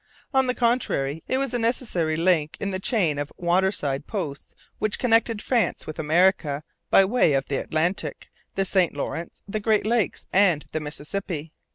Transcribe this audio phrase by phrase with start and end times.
[0.33, 4.97] On the contrary, it was a necessary link in the chain of waterside posts which
[4.97, 10.25] connected France with America by way of the Atlantic, the St Lawrence, the Great Lakes,
[10.33, 11.51] and the Mississippi.